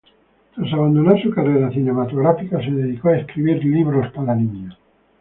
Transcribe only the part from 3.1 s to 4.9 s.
escribir libros para niños.